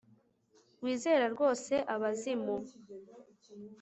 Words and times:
wizera 0.83 1.25
rwose 1.33 1.73
abazimu 1.93 2.55